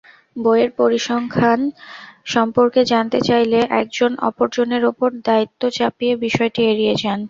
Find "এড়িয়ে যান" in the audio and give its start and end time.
6.71-7.19